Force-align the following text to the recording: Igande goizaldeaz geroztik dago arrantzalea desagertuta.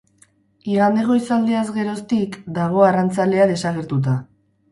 Igande 0.75 1.03
goizaldeaz 1.09 1.65
geroztik 1.75 2.39
dago 2.57 2.83
arrantzalea 2.87 3.49
desagertuta. 3.55 4.19